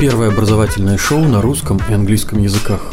Первое 0.00 0.28
образовательное 0.28 0.96
шоу 0.96 1.18
на 1.18 1.42
русском 1.42 1.78
и 1.90 1.92
английском 1.92 2.42
языках. 2.42 2.90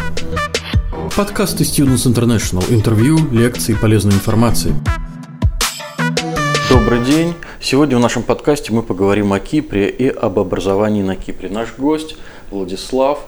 Подкасты 1.15 1.63
Students 1.63 2.05
International. 2.05 2.65
Интервью, 2.69 3.17
лекции, 3.31 3.75
полезной 3.75 4.11
информации. 4.11 4.73
Добрый 6.69 6.99
день. 7.05 7.33
Сегодня 7.61 7.95
в 7.95 8.01
нашем 8.01 8.23
подкасте 8.23 8.73
мы 8.73 8.83
поговорим 8.83 9.31
о 9.31 9.39
Кипре 9.39 9.89
и 9.89 10.09
об 10.09 10.37
образовании 10.37 11.01
на 11.01 11.15
Кипре. 11.15 11.47
Наш 11.47 11.75
гость 11.77 12.17
Владислав, 12.51 13.19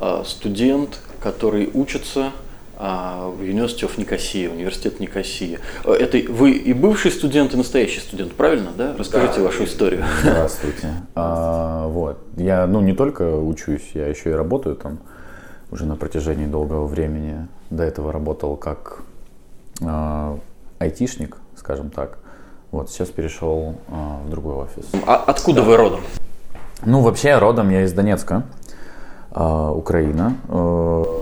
а, 0.00 0.22
студент, 0.24 1.00
который 1.20 1.68
учится 1.74 2.30
в 2.78 3.40
University 3.40 3.82
of 3.82 3.98
Никосия, 3.98 4.50
университет 4.50 5.00
Никосия. 5.00 5.60
Э, 5.84 5.92
это 5.92 6.18
вы 6.32 6.52
и 6.52 6.72
бывший 6.72 7.10
студент, 7.10 7.54
и 7.54 7.56
настоящий 7.56 8.00
студент, 8.00 8.32
правильно, 8.32 8.70
да? 8.76 8.94
Расскажите 8.98 9.36
да, 9.36 9.42
вашу 9.42 9.64
историю. 9.64 10.04
Здравствуйте. 10.22 10.88
А, 11.14 11.86
вот. 11.88 12.18
Я, 12.36 12.66
ну, 12.66 12.80
не 12.80 12.94
только 12.94 13.36
учусь, 13.36 13.90
я 13.94 14.06
еще 14.06 14.30
и 14.30 14.32
работаю 14.32 14.76
там 14.76 14.98
уже 15.70 15.86
на 15.86 15.96
протяжении 15.96 16.46
долгого 16.46 16.86
времени. 16.86 17.46
До 17.70 17.82
этого 17.82 18.12
работал 18.12 18.56
как 18.56 19.02
а, 19.82 20.38
айтишник, 20.78 21.36
скажем 21.56 21.90
так. 21.90 22.18
Вот, 22.70 22.90
сейчас 22.90 23.08
перешел 23.08 23.76
а, 23.88 24.20
в 24.24 24.30
другой 24.30 24.54
офис. 24.54 24.84
А 25.06 25.16
откуда 25.16 25.62
да. 25.62 25.68
вы 25.68 25.76
родом? 25.76 26.00
Ну, 26.84 27.00
вообще, 27.00 27.38
родом 27.38 27.70
я 27.70 27.84
из 27.84 27.92
Донецка. 27.92 28.44
А, 29.34 29.72
Украина. 29.72 30.36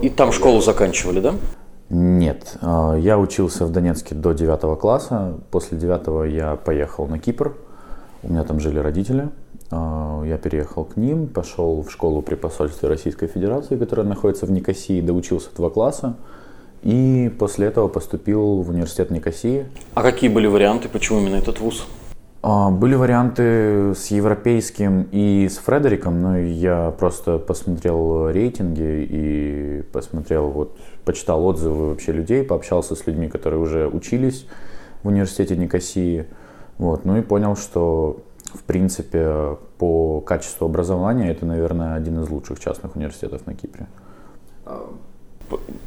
И 0.01 0.09
там 0.09 0.31
школу 0.31 0.61
заканчивали, 0.61 1.19
да? 1.19 1.33
Нет, 1.89 2.57
а, 2.61 2.95
я 2.95 3.19
учился 3.19 3.65
в 3.65 3.71
Донецке 3.71 4.15
до 4.15 4.33
9 4.33 4.79
класса. 4.79 5.35
После 5.51 5.77
9 5.77 6.31
я 6.31 6.55
поехал 6.55 7.07
на 7.07 7.19
Кипр. 7.19 7.53
У 8.23 8.31
меня 8.31 8.43
там 8.43 8.59
жили 8.59 8.79
родители. 8.79 9.29
А, 9.69 10.23
я 10.23 10.37
переехал 10.37 10.85
к 10.85 10.97
ним, 10.97 11.27
пошел 11.27 11.83
в 11.83 11.91
школу 11.91 12.21
при 12.21 12.35
посольстве 12.35 12.89
Российской 12.89 13.27
Федерации, 13.27 13.77
которая 13.77 14.05
находится 14.07 14.45
в 14.45 14.51
Никосии, 14.51 15.01
доучился 15.01 15.49
два 15.55 15.69
класса. 15.69 16.15
И 16.81 17.31
после 17.39 17.67
этого 17.67 17.87
поступил 17.87 18.61
в 18.61 18.69
университет 18.69 19.09
Никосии. 19.09 19.65
А 19.93 20.01
какие 20.01 20.29
были 20.29 20.47
варианты, 20.47 20.89
почему 20.89 21.19
именно 21.19 21.35
этот 21.35 21.59
вуз? 21.59 21.85
А, 22.45 22.71
были 22.71 22.95
варианты 22.95 23.95
с 23.95 24.07
европейским 24.07 25.07
и 25.13 25.47
с 25.47 25.59
Фредериком, 25.59 26.21
но 26.21 26.37
я 26.37 26.91
просто 26.91 27.37
посмотрел 27.37 28.29
рейтинги 28.29 29.07
и 29.09 29.83
посмотрел, 29.93 30.49
вот, 30.49 30.77
почитал 31.05 31.45
отзывы 31.45 31.91
вообще 31.91 32.11
людей, 32.11 32.43
пообщался 32.43 32.95
с 32.95 33.07
людьми, 33.07 33.29
которые 33.29 33.61
уже 33.61 33.87
учились 33.87 34.45
в 35.03 35.07
университете 35.07 35.55
Никосии, 35.55 36.25
вот, 36.79 37.05
ну 37.05 37.15
и 37.15 37.21
понял, 37.21 37.55
что 37.55 38.17
в 38.53 38.63
принципе 38.63 39.57
по 39.77 40.19
качеству 40.19 40.65
образования 40.65 41.31
это, 41.31 41.45
наверное, 41.45 41.95
один 41.95 42.21
из 42.21 42.29
лучших 42.29 42.59
частных 42.59 42.97
университетов 42.97 43.47
на 43.47 43.53
Кипре. 43.53 43.87
А, 44.65 44.89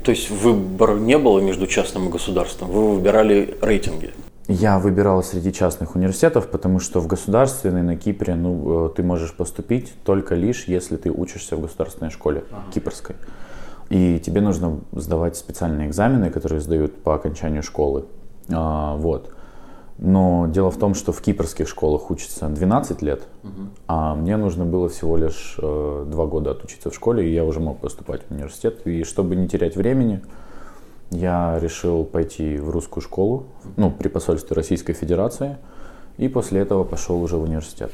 то 0.02 0.10
есть 0.10 0.30
выбора 0.30 0.94
не 0.94 1.18
было 1.18 1.38
между 1.38 1.66
частным 1.66 2.08
и 2.08 2.10
государством, 2.10 2.70
вы 2.70 2.94
выбирали 2.94 3.58
рейтинги? 3.60 4.14
Я 4.48 4.78
выбирал 4.78 5.22
среди 5.24 5.52
частных 5.52 5.96
университетов, 5.96 6.48
потому 6.48 6.78
что 6.78 7.00
в 7.00 7.08
государственной 7.08 7.82
на 7.82 7.96
Кипре 7.96 8.36
ну, 8.36 8.86
э, 8.86 8.90
ты 8.90 9.02
можешь 9.02 9.34
поступить 9.34 9.92
только 10.04 10.36
лишь, 10.36 10.64
если 10.64 10.96
ты 10.96 11.10
учишься 11.10 11.56
в 11.56 11.62
государственной 11.62 12.10
школе 12.10 12.44
ага. 12.50 12.62
кипрской. 12.72 13.16
И 13.88 14.20
тебе 14.24 14.40
нужно 14.40 14.80
сдавать 14.92 15.36
специальные 15.36 15.88
экзамены, 15.88 16.30
которые 16.30 16.60
сдают 16.60 16.94
по 17.02 17.14
окончанию 17.14 17.62
школы. 17.62 18.04
А, 18.48 18.96
вот. 18.96 19.32
Но 19.98 20.46
дело 20.48 20.70
в 20.70 20.76
том, 20.76 20.94
что 20.94 21.12
в 21.12 21.20
кипрских 21.22 21.68
школах 21.68 22.10
учатся 22.10 22.48
12 22.48 23.02
лет, 23.02 23.22
угу. 23.42 23.70
а 23.88 24.14
мне 24.14 24.36
нужно 24.36 24.64
было 24.64 24.88
всего 24.88 25.16
лишь 25.16 25.56
э, 25.60 26.04
2 26.06 26.26
года 26.26 26.50
отучиться 26.50 26.90
в 26.90 26.94
школе, 26.94 27.28
и 27.28 27.32
я 27.32 27.44
уже 27.44 27.60
мог 27.60 27.78
поступать 27.78 28.22
в 28.28 28.30
университет. 28.30 28.86
И 28.86 29.04
чтобы 29.04 29.36
не 29.36 29.48
терять 29.48 29.74
времени, 29.74 30.22
я 31.10 31.58
решил 31.60 32.04
пойти 32.04 32.56
в 32.58 32.70
русскую 32.70 33.02
школу, 33.02 33.44
ну, 33.76 33.90
при 33.90 34.08
посольстве 34.08 34.54
Российской 34.54 34.92
Федерации, 34.92 35.56
и 36.18 36.28
после 36.28 36.60
этого 36.60 36.84
пошел 36.84 37.22
уже 37.22 37.36
в 37.36 37.42
университет. 37.42 37.90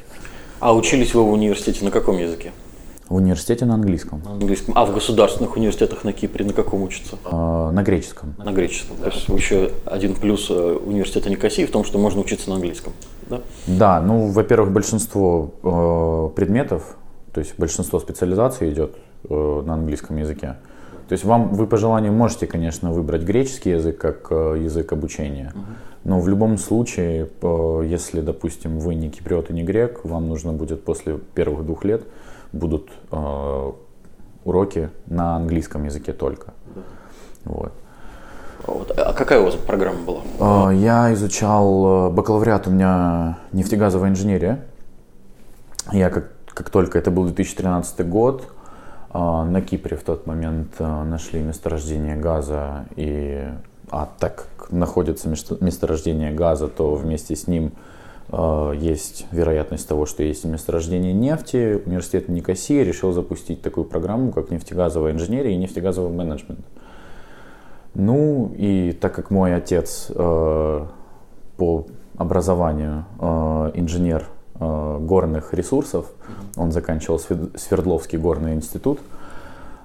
А 0.61 0.75
учились 0.75 1.15
вы 1.15 1.25
в 1.25 1.33
университете 1.33 1.85
на 1.85 1.91
каком 1.91 2.19
языке? 2.19 2.53
В 3.09 3.17
университете 3.17 3.65
на 3.65 3.75
английском. 3.75 4.23
На 4.25 4.33
английском. 4.33 4.73
А 4.77 4.87
в 4.87 4.95
государственных 4.95 5.57
университетах 5.57 6.05
на 6.05 6.13
Кипре 6.13 6.47
на 6.47 6.53
каком 6.53 6.83
учатся? 6.83 7.19
А, 7.25 7.71
на 7.71 7.83
греческом. 7.83 8.35
На 8.39 8.53
греческом. 8.53 8.97
Да. 9.01 9.11
То 9.11 9.17
есть 9.17 9.29
еще 9.29 9.71
один 9.85 10.15
плюс 10.15 10.47
э, 10.51 10.55
университета 10.55 11.29
Никосии 11.29 11.67
в 11.67 11.71
том, 11.71 11.85
что 11.85 11.99
можно 11.99 12.21
учиться 12.21 12.49
на 12.49 12.55
английском. 12.55 12.93
Да, 13.29 13.41
да 13.67 14.01
ну, 14.01 14.29
во-первых, 14.29 14.73
большинство 14.73 15.51
э, 15.63 16.37
предметов, 16.37 16.97
то 17.35 17.41
есть 17.41 17.55
большинство 17.59 17.99
специализаций 17.99 18.71
идет 18.71 18.95
э, 19.29 19.63
на 19.67 19.75
английском 19.75 20.17
языке. 20.17 20.57
То 21.13 21.15
есть 21.15 21.27
вам, 21.27 21.53
вы 21.53 21.67
по 21.67 21.77
желанию 21.77 22.11
можете, 22.11 22.47
конечно, 22.47 22.91
выбрать 22.91 23.21
греческий 23.21 23.69
язык 23.69 23.99
как 23.99 24.29
э, 24.31 24.57
язык 24.63 24.95
обучения, 24.95 25.53
но 26.05 26.19
в 26.19 26.27
любом 26.27 26.57
случае, 26.57 27.29
если, 27.85 28.23
допустим, 28.23 28.79
вы 28.79 28.95
не 28.95 29.11
киприот 29.11 29.51
и 29.51 29.53
не 29.53 29.63
грек, 29.63 30.07
вам 30.07 30.31
нужно 30.31 30.55
будет 30.55 30.87
после 30.87 31.19
первых 31.35 31.67
двух 31.67 31.85
лет 31.85 32.05
будут 32.53 32.89
э, 33.11 33.73
уроки 34.45 34.89
на 35.05 35.37
английском 35.37 35.85
языке 35.85 36.15
только. 36.15 36.55
Вот. 37.45 37.73
Вот. 38.67 38.99
А 38.99 39.13
какая 39.13 39.41
у 39.41 39.45
вас 39.45 39.55
программа 39.57 40.01
была? 40.07 40.71
Э, 40.71 40.75
я 40.75 41.13
изучал 41.13 42.11
бакалавриат 42.11 42.69
у 42.69 42.71
меня 42.71 43.39
нефтегазовая 43.53 44.09
инженерия. 44.09 44.65
Я 45.93 46.09
как, 46.09 46.33
как 46.47 46.71
только 46.71 46.99
это 46.99 47.11
был 47.11 47.27
2013 47.27 48.09
год, 48.09 48.47
а, 48.49 48.62
на 49.13 49.61
Кипре 49.61 49.97
в 49.97 50.03
тот 50.03 50.27
момент 50.27 50.77
а, 50.79 51.05
нашли 51.05 51.41
месторождение 51.41 52.17
газа, 52.17 52.87
и, 52.97 53.45
а 53.91 54.09
так 54.19 54.47
как 54.57 54.73
находится 54.73 55.29
месторождение 55.29 56.33
газа, 56.33 56.69
то 56.69 56.95
вместе 56.95 57.37
с 57.37 57.47
ним 57.47 57.73
а, 58.31 58.73
есть 58.73 59.27
вероятность 59.31 59.87
того, 59.87 60.07
что 60.07 60.23
есть 60.23 60.45
месторождение 60.45 61.13
нефти. 61.13 61.83
Университет 61.85 62.29
Никосии 62.29 62.83
решил 62.83 63.13
запустить 63.13 63.61
такую 63.61 63.85
программу, 63.85 64.33
как 64.33 64.51
нефтегазовая 64.51 65.13
инженерия 65.13 65.53
и 65.53 65.57
нефтегазовый 65.57 66.13
менеджмент. 66.13 66.65
Ну 67.95 68.55
и 68.57 68.93
так 68.93 69.15
как 69.15 69.31
мой 69.31 69.55
отец 69.55 70.11
по 70.15 71.87
образованию 72.17 73.05
инженер 73.75 74.29
горных 75.01 75.55
ресурсов. 75.55 76.07
Он 76.57 76.73
заканчивал 76.73 77.19
Свердловский 77.19 78.19
горный 78.19 78.55
институт 78.55 79.01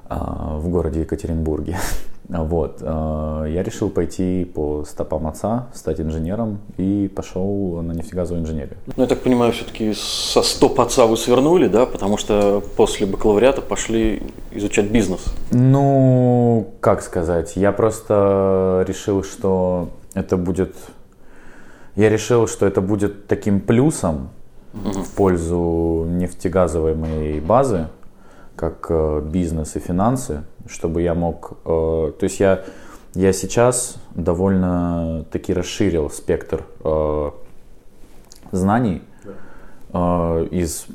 э, 0.09 0.15
в 0.15 0.67
городе 0.69 1.01
Екатеринбурге. 1.01 1.77
Вот. 2.29 2.79
Э, 2.81 3.45
я 3.47 3.63
решил 3.63 3.89
пойти 3.89 4.43
по 4.43 4.83
стопам 4.83 5.27
отца, 5.27 5.67
стать 5.73 6.01
инженером 6.01 6.59
и 6.77 7.09
пошел 7.15 7.81
на 7.81 7.93
нефтегазовую 7.93 8.43
инженерию. 8.43 8.77
Ну, 8.95 9.03
я 9.03 9.07
так 9.07 9.21
понимаю, 9.21 9.53
все-таки 9.53 9.93
со 9.93 10.41
стоп 10.41 10.79
отца 10.81 11.05
вы 11.05 11.15
свернули, 11.15 11.67
да? 11.67 11.85
Потому 11.85 12.17
что 12.17 12.61
после 12.75 13.07
бакалавриата 13.07 13.61
пошли 13.61 14.23
изучать 14.51 14.91
бизнес. 14.91 15.23
Ну, 15.51 16.67
как 16.81 17.01
сказать, 17.01 17.55
я 17.55 17.71
просто 17.71 18.83
решил, 18.87 19.23
что 19.23 19.89
это 20.13 20.35
будет... 20.35 20.75
Я 21.95 22.09
решил, 22.09 22.47
что 22.47 22.65
это 22.65 22.81
будет 22.81 23.27
таким 23.27 23.59
плюсом, 23.59 24.29
в 24.73 25.15
пользу 25.15 26.05
нефтегазовой 26.07 26.95
моей 26.95 27.39
базы, 27.39 27.87
как 28.55 28.87
э, 28.89 29.21
бизнес 29.21 29.75
и 29.75 29.79
финансы, 29.79 30.43
чтобы 30.67 31.01
я 31.01 31.13
мог... 31.13 31.57
Э, 31.65 32.11
то 32.17 32.23
есть 32.23 32.39
я, 32.39 32.63
я 33.13 33.33
сейчас 33.33 33.95
довольно 34.15 35.25
таки 35.31 35.53
расширил 35.53 36.09
спектр 36.09 36.63
э, 36.83 37.31
знаний 38.51 39.01
из 40.51 40.85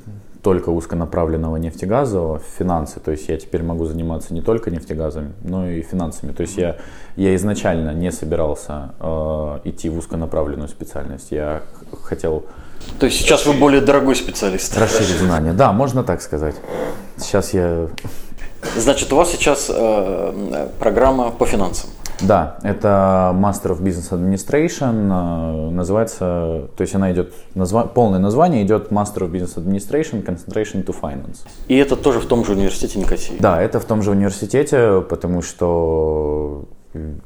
только 0.43 0.71
узконаправленного 0.71 1.57
нефтегазового 1.57 2.41
в 2.41 2.45
финансы. 2.59 3.01
То 3.01 3.13
есть 3.13 3.29
я 3.29 3.37
теперь 3.37 3.63
могу 3.63 3.85
заниматься 3.87 4.35
не 4.35 4.43
только 4.43 4.71
нефтегазами, 4.71 5.33
но 5.43 5.69
и 5.69 5.83
финансами. 5.83 6.33
То 6.33 6.43
есть 6.43 6.57
я, 6.59 6.77
я 7.17 7.35
изначально 7.37 7.95
не 7.95 8.11
собирался 8.11 8.91
э, 8.99 9.61
идти 9.65 9.89
в 9.89 9.99
узконаправленную 9.99 10.69
специальность. 10.69 11.31
Я 11.31 11.63
хотел 12.03 12.45
то 12.99 13.07
есть 13.07 13.19
сейчас 13.19 13.47
вы 13.47 13.55
более 13.55 13.81
дорогой 13.81 14.15
специалист. 14.15 14.77
Расширить 14.79 15.19
знания. 15.19 15.53
Да, 15.53 15.73
можно 15.73 16.05
так 16.05 16.23
сказать. 16.23 16.55
Сейчас 17.17 17.53
я... 17.53 17.89
Значит, 18.77 19.13
у 19.13 19.17
вас 19.17 19.31
сейчас 19.31 19.67
э, 19.69 20.69
программа 20.79 21.31
по 21.31 21.45
финансам. 21.47 21.91
Да, 22.21 22.59
это 22.63 23.35
Master 23.35 23.77
of 23.77 23.83
Business 23.83 24.11
Administration, 24.13 25.11
э, 25.11 25.71
называется, 25.71 26.69
то 26.77 26.83
есть 26.83 26.95
она 26.95 27.11
идет, 27.11 27.33
назва, 27.55 27.85
полное 27.85 28.21
название 28.21 28.63
идет 28.63 28.93
Master 28.93 29.23
of 29.23 29.33
Business 29.33 29.57
Administration, 29.57 30.25
Concentration 30.25 30.85
to 30.85 30.95
Finance. 30.99 31.39
И 31.67 31.77
это 31.77 31.97
тоже 31.97 32.21
в 32.21 32.27
том 32.27 32.45
же 32.45 32.53
университете 32.53 33.01
Никосии? 33.01 33.35
Да, 33.41 33.61
это 33.61 33.81
в 33.81 33.85
том 33.85 34.03
же 34.03 34.13
университете, 34.13 35.03
потому 35.09 35.43
что, 35.43 36.67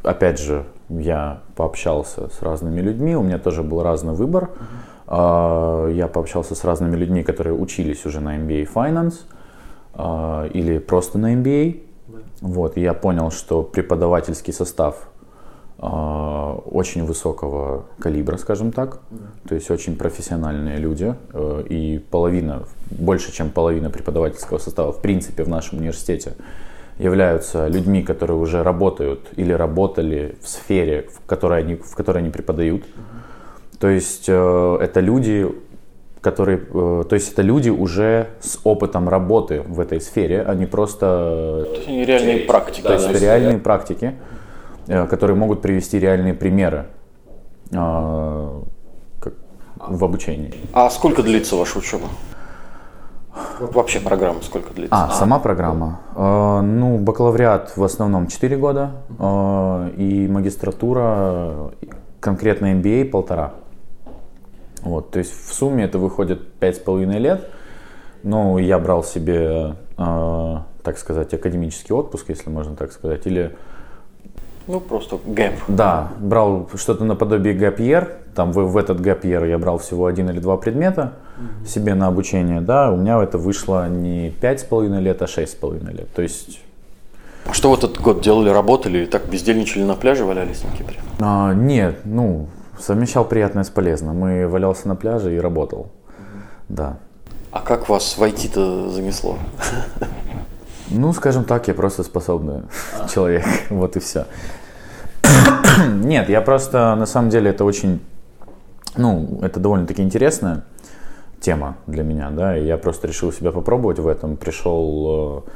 опять 0.03 0.41
же, 0.41 0.65
я 0.89 1.41
пообщался 1.55 2.31
с 2.31 2.41
разными 2.41 2.81
людьми, 2.81 3.15
у 3.15 3.23
меня 3.23 3.39
тоже 3.39 3.63
был 3.63 3.83
разный 3.83 4.15
выбор. 4.15 4.45
Uh-huh. 4.45 4.96
Я 5.09 6.11
пообщался 6.13 6.55
с 6.57 6.65
разными 6.65 6.97
людьми, 6.97 7.23
которые 7.23 7.55
учились 7.55 8.05
уже 8.07 8.21
на 8.21 8.37
MBA 8.39 8.69
Finance. 8.73 9.15
э, 9.97 10.51
или 10.53 10.79
просто 10.79 11.19
на 11.19 11.35
MBA. 11.35 11.83
Вот, 12.41 12.77
и 12.77 12.81
я 12.81 12.95
понял, 12.95 13.31
что 13.31 13.63
преподавательский 13.63 14.53
состав 14.53 15.09
э, 15.79 15.87
очень 15.87 17.05
высокого 17.05 17.85
калибра, 17.99 18.37
скажем 18.37 18.73
так, 18.73 19.01
то 19.49 19.55
есть 19.55 19.71
очень 19.71 19.97
профессиональные 19.97 20.77
люди, 20.77 21.15
э, 21.33 21.65
и 21.69 21.99
половина, 21.99 22.65
больше 22.91 23.33
чем 23.33 23.51
половина 23.51 23.91
преподавательского 23.91 24.59
состава, 24.59 24.93
в 24.93 25.01
принципе, 25.01 25.45
в 25.45 25.49
нашем 25.49 25.79
университете 25.79 26.35
являются 26.99 27.69
людьми, 27.69 28.03
которые 28.03 28.39
уже 28.39 28.63
работают 28.63 29.29
или 29.37 29.53
работали 29.53 30.37
в 30.43 30.49
сфере, 30.49 31.09
в 31.13 31.27
которой 31.27 31.61
они, 31.61 31.75
в 31.77 31.95
которой 31.95 32.19
они 32.19 32.31
преподают. 32.31 32.85
То 33.79 33.89
есть 33.89 34.25
э, 34.29 34.79
это 34.81 35.01
люди, 35.01 35.47
которые, 36.21 36.59
э, 36.59 37.05
то 37.09 37.15
есть 37.15 37.33
это 37.33 37.43
люди 37.43 37.69
уже 37.71 38.29
с 38.41 38.59
опытом 38.65 39.09
работы 39.09 39.63
в 39.67 39.81
этой 39.81 40.01
сфере, 40.01 40.43
они 40.43 40.67
просто... 40.67 41.65
То 41.67 41.75
есть 41.75 41.89
они 41.89 42.05
реальные 42.05 42.39
практики. 42.41 42.87
Да, 42.87 42.95
это 42.95 43.19
реальные 43.19 43.59
практики, 43.59 44.15
э, 44.87 45.07
которые 45.07 45.37
могут 45.37 45.61
привести 45.61 45.99
реальные 45.99 46.35
примеры 46.35 46.87
э, 47.71 47.77
в 49.77 50.05
обучении. 50.05 50.55
А 50.73 50.89
сколько 50.91 51.23
длится 51.23 51.57
ваша 51.57 51.79
учеба? 51.79 52.09
Вообще 53.61 54.01
программа 54.01 54.41
сколько 54.43 54.73
длится? 54.73 54.97
А, 54.97 55.11
сама 55.11 55.39
программа. 55.39 56.01
Э, 56.15 56.61
ну, 56.63 56.99
бакалавриат 56.99 57.77
в 57.77 57.85
основном 57.85 58.29
4 58.29 58.57
года, 58.57 58.93
э, 59.19 59.91
и 59.99 60.29
магистратура, 60.29 61.73
конкретно 62.21 62.73
MBA, 62.73 63.05
полтора. 63.07 63.53
Вот, 64.87 65.11
то 65.11 65.19
есть 65.19 65.33
в 65.33 65.53
сумме 65.53 65.85
это 65.85 65.99
выходит 65.99 66.41
5,5 66.61 67.19
лет. 67.19 67.49
Ну, 68.23 68.59
я 68.59 68.79
брал 68.79 69.03
себе, 69.03 69.75
э, 69.99 70.57
так 70.83 70.99
сказать, 70.99 71.35
академический 71.35 71.93
отпуск, 71.95 72.27
если 72.29 72.51
можно 72.51 72.77
так 72.77 72.93
сказать, 72.93 73.27
или 73.27 73.57
Ну, 74.69 74.79
просто 74.81 75.19
гэп. 75.27 75.55
да, 75.69 76.13
брал 76.21 76.69
что-то 76.77 77.05
наподобие 77.05 77.55
year. 77.57 78.09
Там 78.37 78.53
в, 78.53 78.59
в 78.65 78.77
этот 78.77 79.01
year 79.01 79.49
я 79.49 79.59
брал 79.59 79.79
всего 79.79 80.07
один 80.07 80.31
или 80.31 80.39
два 80.39 80.57
предмета 80.57 81.15
себе 81.67 81.95
на 81.95 82.07
обучение. 82.07 82.61
Да, 82.61 82.93
у 82.93 82.97
меня 82.97 83.21
это 83.23 83.39
вышло 83.39 83.89
не 83.89 84.31
5,5 84.31 85.01
лет, 85.01 85.21
а 85.23 85.25
6,5 85.25 85.93
лет. 85.93 86.09
То 86.15 86.23
есть 86.23 86.61
А 87.45 87.53
что 87.53 87.71
в 87.71 87.75
этот 87.75 88.01
год 88.01 88.21
делали? 88.23 88.51
Работали 88.51 89.05
так 89.07 89.29
бездельничали 89.29 89.83
на 89.85 89.95
пляже, 89.97 90.25
валялись 90.25 90.63
на 90.63 90.71
Кипре? 90.77 90.97
А, 91.21 91.53
нет, 91.55 92.01
ну, 92.05 92.47
совмещал 92.79 93.25
приятное 93.25 93.65
с 93.65 93.71
полезным. 93.71 94.17
Мы 94.17 94.49
валялся 94.49 94.89
на 94.89 94.97
пляже 94.97 95.35
и 95.35 95.39
работал. 95.39 95.91
Да. 96.69 96.99
А 97.51 97.61
как 97.61 97.89
вас 97.89 98.19
в 98.19 98.23
IT-то 98.23 98.91
занесло? 98.91 99.39
Ну, 100.89 101.13
скажем 101.13 101.45
так, 101.45 101.69
я 101.69 101.75
просто 101.75 102.03
способный 102.03 102.63
человек. 103.13 103.45
Вот 103.71 103.97
и 103.97 104.01
все. 104.01 104.27
Нет, 105.89 106.29
я 106.29 106.41
просто, 106.41 106.95
на 106.95 107.07
самом 107.07 107.31
деле, 107.31 107.51
это 107.51 107.65
очень, 107.65 108.01
ну, 108.97 109.39
это 109.43 109.59
довольно-таки 109.59 110.03
интересная 110.03 110.65
тема 111.41 111.77
для 111.87 112.03
меня, 112.03 112.31
да, 112.31 112.57
и 112.57 112.65
я 112.65 112.77
просто 112.77 113.09
решил 113.09 113.33
себя 113.33 113.53
попробовать 113.53 113.99
в 113.99 114.07
этом. 114.07 114.37
Пришел, 114.37 115.45
э, 115.47 115.51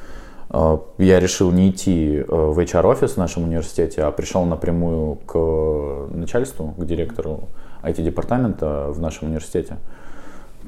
я 0.52 1.20
решил 1.20 1.52
не 1.52 1.70
идти 1.70 2.16
э, 2.16 2.24
в 2.26 2.58
HR-офис 2.58 3.12
в 3.12 3.16
нашем 3.18 3.44
университете, 3.44 4.02
а 4.02 4.10
пришел 4.10 4.44
напрямую 4.44 5.16
к 5.26 6.08
начальству, 6.12 6.74
к 6.76 6.84
директору 6.84 7.48
IT-департамента 7.84 8.90
в 8.90 9.00
нашем 9.00 9.28
университете. 9.28 9.76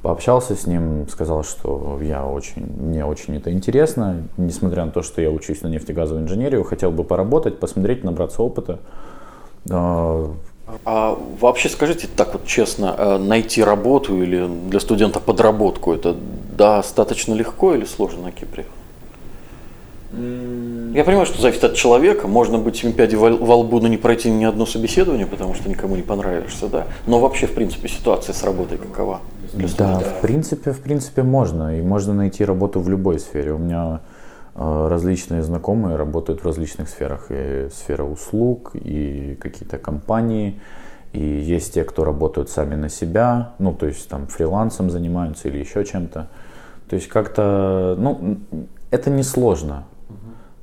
Пообщался 0.02 0.55
с 0.55 0.67
ним, 0.67 1.08
сказал, 1.08 1.43
что 1.43 1.99
я 2.00 2.25
очень, 2.25 2.64
мне 2.64 3.05
очень 3.05 3.37
это 3.37 3.52
интересно, 3.52 4.23
несмотря 4.37 4.84
на 4.84 4.93
то, 4.93 5.02
что 5.02 5.20
я 5.20 5.31
учусь 5.31 5.62
на 5.62 5.69
нефтегазовую 5.69 6.25
инженерию, 6.25 6.62
хотел 6.62 6.93
бы 6.93 7.02
поработать, 7.02 7.58
посмотреть, 7.58 8.05
набраться 8.05 8.43
опыта. 8.43 8.79
Э, 9.69 10.29
А 10.84 11.19
вообще 11.40 11.69
скажите 11.69 12.08
так 12.17 12.34
вот 12.34 12.46
честно, 12.46 12.94
э, 12.96 13.19
найти 13.19 13.64
работу 13.64 14.23
или 14.23 14.49
для 14.69 14.79
студента 14.79 15.19
подработку, 15.19 15.93
это 15.93 16.17
достаточно 16.56 17.34
легко 17.34 17.75
или 17.75 17.84
сложно 17.84 18.23
на 18.23 18.32
Кипре? 18.32 18.64
Я 20.12 21.04
понимаю, 21.04 21.24
что 21.24 21.40
зависит 21.40 21.64
от 21.64 21.74
человека. 21.74 22.28
Можно 22.28 22.58
быть 22.58 22.76
7 22.76 22.92
пядей 22.92 23.16
во 23.16 23.30
во 23.30 23.56
лбу, 23.56 23.80
но 23.80 23.88
не 23.88 23.96
пройти 23.96 24.30
ни 24.30 24.44
одно 24.44 24.66
собеседование, 24.66 25.26
потому 25.26 25.54
что 25.54 25.70
никому 25.70 25.96
не 25.96 26.02
понравишься, 26.02 26.68
да. 26.68 26.86
Но 27.06 27.18
вообще, 27.18 27.46
в 27.46 27.54
принципе, 27.54 27.88
ситуация 27.88 28.34
с 28.34 28.44
работой 28.44 28.76
какова? 28.76 29.20
Да, 29.78 30.00
в 30.00 30.20
принципе, 30.20 30.72
в 30.72 30.80
принципе 30.80 31.22
можно. 31.22 31.78
И 31.78 31.82
можно 31.82 32.12
найти 32.12 32.44
работу 32.44 32.80
в 32.80 32.90
любой 32.90 33.18
сфере. 33.18 33.52
У 33.52 33.58
меня 33.58 34.00
э, 34.54 34.88
различные 34.90 35.42
знакомые 35.42 35.96
работают 35.96 36.42
в 36.42 36.46
различных 36.46 36.90
сферах. 36.90 37.26
И 37.30 37.68
сфера 37.74 38.04
услуг, 38.04 38.72
и 38.74 39.38
какие-то 39.40 39.78
компании. 39.78 40.60
И 41.14 41.22
есть 41.22 41.74
те, 41.74 41.84
кто 41.84 42.04
работают 42.04 42.50
сами 42.50 42.74
на 42.74 42.88
себя, 42.88 43.52
ну, 43.58 43.72
то 43.74 43.86
есть 43.86 44.08
там 44.08 44.26
фрилансом 44.26 44.90
занимаются 44.90 45.48
или 45.48 45.58
еще 45.58 45.84
чем-то. 45.84 46.28
То 46.88 46.96
есть 46.96 47.08
как-то, 47.08 47.96
ну, 47.98 48.38
это 48.90 49.10
несложно. 49.10 49.84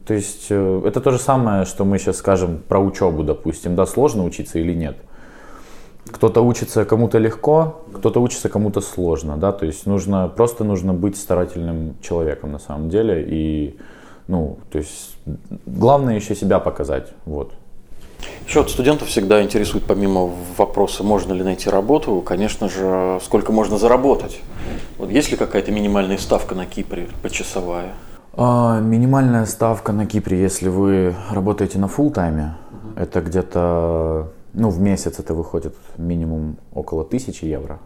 То 0.09 0.15
есть 0.15 0.47
э, 0.50 0.81
это 0.85 1.01
то 1.01 1.11
же 1.11 1.19
самое, 1.19 1.65
что 1.65 1.85
мы 1.85 2.00
сейчас 2.00 2.17
скажем 2.17 2.63
про 2.67 2.79
учебу, 2.79 3.21
допустим. 3.21 3.75
Да, 3.75 3.85
сложно 3.85 4.23
учиться 4.23 4.57
или 4.57 4.73
нет. 4.73 4.97
Кто-то 6.07 6.41
учится 6.41 6.83
кому-то 6.83 7.19
легко, 7.19 7.83
кто-то 7.94 8.19
учится 8.19 8.50
кому-то 8.50 8.81
сложно, 8.81 9.38
да, 9.38 9.51
то 9.51 9.67
есть 9.67 9.85
нужно, 9.85 10.27
просто 10.27 10.63
нужно 10.63 10.95
быть 10.95 11.15
старательным 11.15 11.95
человеком 12.01 12.51
на 12.51 12.57
самом 12.57 12.89
деле 12.89 13.23
и, 13.29 13.77
ну, 14.27 14.57
то 14.71 14.79
есть 14.79 15.15
главное 15.67 16.15
еще 16.15 16.33
себя 16.33 16.59
показать, 16.59 17.09
вот. 17.25 17.51
Еще 18.47 18.61
от 18.61 18.71
студентов 18.71 19.09
всегда 19.09 19.44
интересует, 19.44 19.83
помимо 19.83 20.31
вопроса, 20.57 21.03
можно 21.03 21.33
ли 21.33 21.44
найти 21.44 21.69
работу, 21.69 22.19
конечно 22.21 22.67
же, 22.67 23.19
сколько 23.23 23.51
можно 23.51 23.77
заработать. 23.77 24.41
Вот 24.97 25.11
есть 25.11 25.29
ли 25.29 25.38
какая-то 25.38 25.71
минимальная 25.71 26.17
ставка 26.17 26.56
на 26.56 26.65
Кипре, 26.65 27.09
почасовая? 27.21 27.94
А, 28.41 28.80
минимальная 28.80 29.45
ставка 29.45 29.91
на 29.91 30.06
Кипре, 30.06 30.41
если 30.41 30.69
вы 30.69 31.13
работаете 31.30 31.77
на 31.77 31.88
full 31.88 32.09
тайме, 32.09 32.56
это 32.95 33.19
где-то, 33.19 34.31
ну, 34.53 34.69
в 34.69 34.80
месяц 34.80 35.19
это 35.19 35.33
выходит 35.33 35.75
минимум 35.97 36.56
около 36.74 37.03
тысячи 37.03 37.44
евро. 37.44 37.80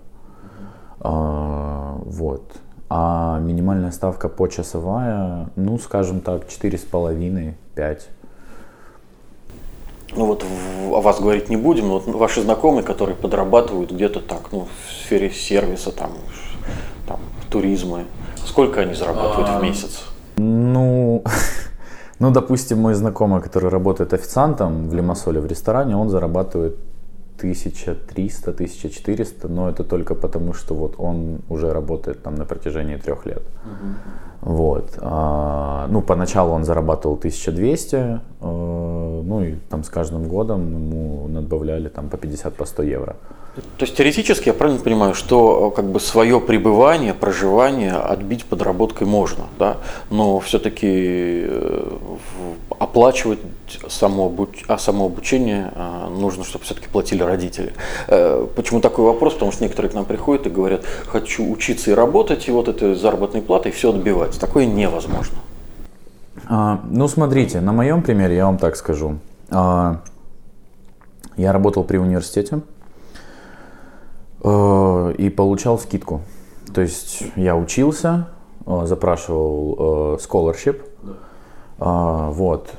А, 1.00 1.98
вот. 2.06 2.44
А 2.88 3.39
минимальная 3.39 3.89
ставка 3.89 4.30
почасовая, 4.30 5.50
ну, 5.56 5.80
скажем 5.80 6.22
так, 6.22 6.44
4,5-5. 6.44 8.01
Ну 10.16 10.25
вот 10.27 10.46
о 10.92 11.01
вас 11.01 11.20
говорить 11.20 11.50
не 11.50 11.58
будем, 11.58 11.88
но 11.88 11.98
вот 11.98 12.06
ваши 12.13 12.44
знакомые, 12.44 12.84
которые 12.84 13.16
подрабатывают 13.16 13.92
где-то 13.92 14.20
так, 14.20 14.51
ну, 14.51 14.68
в 14.68 14.92
сфере 14.92 15.32
сервиса, 15.32 15.92
там, 15.92 16.12
там 17.08 17.22
туризма, 17.50 18.01
сколько 18.46 18.82
они 18.82 18.94
зарабатывают 18.94 19.50
в 19.50 19.63
месяц? 19.63 20.12
Ну, 20.38 21.24
ну, 22.20 22.32
допустим, 22.32 22.80
мой 22.80 22.94
знакомый, 22.94 23.42
который 23.42 23.70
работает 23.70 24.13
официантом 24.13 24.90
в 24.90 24.94
Лимассоле 24.94 25.40
в 25.40 25.46
ресторане, 25.46 25.96
он 25.96 26.10
зарабатывает 26.10 26.75
1300-1400, 27.38 29.48
но 29.48 29.70
это 29.70 29.84
только 29.84 30.16
потому, 30.16 30.54
что 30.54 30.74
вот 30.75 30.96
он 30.98 31.40
уже 31.50 31.74
работает 31.74 32.24
там 32.24 32.36
на 32.36 32.46
протяжении 32.46 32.98
трех 32.98 33.25
лет. 33.25 33.44
Вот. 34.42 34.98
А, 35.02 35.88
ну, 35.90 36.02
поначалу 36.02 36.54
он 36.54 36.63
зарабатывал 36.66 37.16
1200, 37.16 37.96
э, 37.96 38.20
ну 38.42 39.42
и 39.42 39.56
там 39.70 39.84
с 39.84 39.90
каждым 39.90 40.28
годом 40.28 40.70
ему 40.70 41.28
надбавляли 41.30 41.90
там 41.90 42.10
по 42.10 42.18
50, 42.18 42.56
по 42.56 42.66
100 42.66 42.84
евро. 42.84 43.16
То 43.55 43.86
есть 43.86 43.95
теоретически 43.95 44.48
я 44.48 44.53
правильно 44.53 44.81
понимаю, 44.81 45.13
что 45.13 45.69
э, 45.72 45.75
как 45.75 45.86
бы 45.86 46.00
свое 46.00 46.41
пребывание, 46.41 47.13
проживание 47.13 47.93
отбить 47.93 48.45
подработкой 48.45 49.05
можно, 49.05 49.45
да? 49.60 49.77
но 50.10 50.39
все-таки 50.39 51.48
оплачивать 52.79 53.39
само, 53.88 54.27
обуч- 54.27 54.65
а 54.67 54.77
э, 54.77 56.10
нужно, 56.19 56.43
чтобы 56.43 56.65
все-таки 56.65 56.88
платили 56.88 57.22
родители. 57.22 57.74
Э, 58.07 58.48
Почему 58.55 58.81
такой 58.81 59.05
вопрос? 59.05 59.33
Потому 59.33 59.51
что 59.51 59.63
некоторые 59.63 59.91
к 59.91 59.93
нам 59.93 60.05
приходят 60.05 60.48
и 60.48 60.50
говорят, 60.50 60.83
хочу 61.05 61.48
учиться 61.48 61.91
и 61.91 61.93
работать, 61.93 62.48
и 62.48 62.51
вот 62.51 62.67
этой 62.67 62.95
заработной 62.95 63.43
платой 63.43 63.72
все 63.72 63.91
отбивать. 63.91 64.39
Такое 64.39 64.65
невозможно. 64.65 65.38
А, 66.50 66.81
ну, 66.89 67.07
смотрите, 67.07 67.62
на 67.62 67.72
моем 67.72 68.01
примере 68.01 68.36
я 68.36 68.45
вам 68.45 68.57
так 68.57 68.75
скажу. 68.75 69.19
А, 69.51 70.01
я 71.38 71.51
работал 71.51 71.83
при 71.83 71.98
университете 71.98 72.57
э, 72.57 72.60
и 74.44 75.34
получал 75.36 75.80
скидку. 75.80 76.22
То 76.74 76.82
есть 76.82 77.24
я 77.36 77.56
учился, 77.56 78.28
э, 78.66 78.86
запрашивал 78.86 80.16
э, 80.16 80.18
scholarship, 80.18 80.82
вот. 81.80 82.70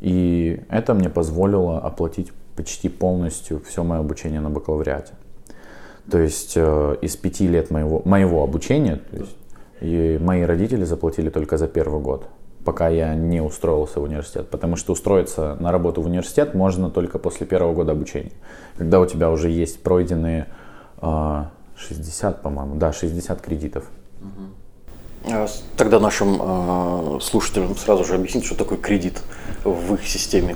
И 0.00 0.62
это 0.68 0.94
мне 0.94 1.10
позволило 1.10 1.78
оплатить 1.80 2.32
почти 2.56 2.88
полностью 2.88 3.60
все 3.66 3.82
мое 3.84 4.00
обучение 4.00 4.40
на 4.40 4.50
бакалавриате. 4.50 5.12
То 6.10 6.18
есть 6.18 6.54
э, 6.56 6.96
из 7.02 7.16
пяти 7.16 7.46
лет 7.46 7.70
моего, 7.70 8.02
моего 8.04 8.42
обучения, 8.42 8.96
то 8.96 9.16
есть 9.16 9.36
И 9.80 10.18
мои 10.20 10.42
родители 10.42 10.84
заплатили 10.84 11.30
только 11.30 11.56
за 11.56 11.68
первый 11.68 12.00
год, 12.00 12.26
пока 12.68 12.88
я 12.90 13.14
не 13.14 13.40
устроился 13.40 13.98
в 13.98 14.02
университет. 14.02 14.50
Потому 14.50 14.76
что 14.76 14.92
устроиться 14.92 15.56
на 15.58 15.72
работу 15.72 16.02
в 16.02 16.06
университет 16.06 16.52
можно 16.52 16.90
только 16.90 17.18
после 17.18 17.46
первого 17.46 17.72
года 17.72 17.92
обучения. 17.92 18.32
Когда 18.76 19.00
у 19.00 19.06
тебя 19.06 19.30
уже 19.30 19.48
есть 19.48 19.82
пройденные 19.82 20.48
60, 21.00 22.42
по-моему, 22.42 22.74
да, 22.74 22.92
60 22.92 23.40
кредитов. 23.40 23.84
А 25.24 25.46
тогда 25.78 25.98
нашим 25.98 26.36
э, 26.38 27.20
слушателям 27.22 27.74
сразу 27.74 28.04
же 28.04 28.16
объяснить, 28.16 28.44
что 28.44 28.54
такое 28.54 28.76
кредит 28.76 29.22
в 29.64 29.94
их 29.94 30.06
системе. 30.06 30.54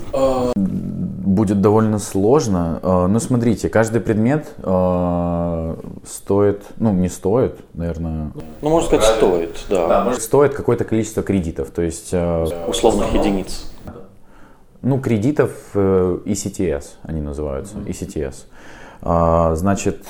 Будет 1.25 1.61
довольно 1.61 2.00
сложно. 2.00 2.81
Ну, 2.83 3.21
смотрите, 3.21 3.69
каждый 3.69 4.00
предмет 4.00 4.49
э, 4.59 5.76
стоит, 6.05 6.62
ну, 6.79 6.93
не 6.93 7.09
стоит, 7.09 7.61
наверное. 7.75 8.33
Ну, 8.61 8.69
можно 8.69 8.88
сказать, 8.88 9.05
стоит, 9.17 9.64
да. 9.71 9.87
да 9.87 10.05
может... 10.05 10.21
Стоит 10.21 10.52
какое-то 10.55 10.85
количество 10.85 11.23
кредитов, 11.23 11.71
то 11.71 11.81
есть... 11.81 12.09
Э, 12.12 12.47
Условных 12.67 13.14
единиц. 13.14 13.71
Ну, 14.83 14.99
кредитов 14.99 15.52
э, 15.75 16.19
ECTS 16.25 16.85
они 17.05 17.21
называются, 17.21 17.76
ECTS. 17.76 18.35
А, 19.05 19.55
значит, 19.55 20.05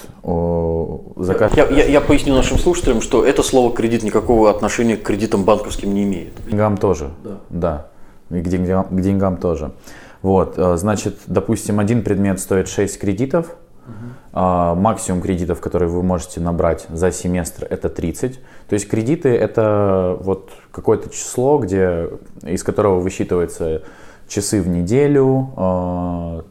заказ... 1.17 1.53
Я, 1.57 1.67
я, 1.69 1.85
я 1.87 2.01
поясню 2.01 2.35
нашим 2.35 2.59
слушателям, 2.59 3.03
что 3.03 3.25
это 3.25 3.43
слово 3.43 3.75
кредит 3.75 4.03
никакого 4.03 4.51
отношения 4.51 4.97
к 4.97 5.03
кредитам 5.03 5.45
банковским 5.45 5.93
не 5.93 6.05
имеет. 6.05 6.35
К 6.41 6.49
деньгам 6.51 6.79
тоже, 6.79 7.11
да. 7.23 7.39
да. 7.51 7.87
И 8.31 8.41
к 8.41 8.49
деньгам, 8.49 8.85
к 8.85 9.01
деньгам 9.01 9.37
тоже. 9.37 9.73
Вот, 10.23 10.55
а, 10.57 10.77
значит, 10.77 11.19
допустим, 11.27 11.81
один 11.81 12.03
предмет 12.03 12.41
стоит 12.41 12.69
6 12.69 12.99
кредитов, 12.99 13.57
угу. 13.87 14.77
максимум 14.81 15.21
кредитов, 15.21 15.61
которые 15.61 15.89
вы 15.89 16.03
можете 16.03 16.41
набрать 16.41 16.87
за 16.89 17.11
семестр, 17.11 17.67
это 17.69 17.89
30. 17.89 18.41
То 18.69 18.75
есть 18.75 18.89
кредиты 18.89 19.29
это 19.31 20.17
вот 20.21 20.51
какое-то 20.71 21.11
число, 21.11 21.59
где, 21.59 22.09
из 22.43 22.63
которого 22.63 23.01
высчитывается 23.01 23.83
часы 24.29 24.63
в 24.63 24.69
неделю, 24.69 26.45